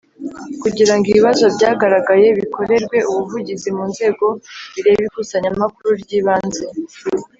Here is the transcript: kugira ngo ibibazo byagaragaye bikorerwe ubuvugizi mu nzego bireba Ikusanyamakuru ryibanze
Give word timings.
kugira 0.61 0.93
ngo 0.95 1.05
ibibazo 1.11 1.45
byagaragaye 1.55 2.27
bikorerwe 2.39 2.97
ubuvugizi 3.09 3.69
mu 3.77 3.83
nzego 3.91 4.25
bireba 4.73 5.01
Ikusanyamakuru 5.07 5.89
ryibanze 6.03 6.63